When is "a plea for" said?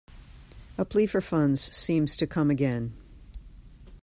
0.79-1.21